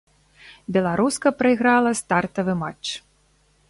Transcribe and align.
Беларуска 0.77 1.29
прайграла 1.43 1.93
стартавы 2.03 2.53
матч. 2.67 2.85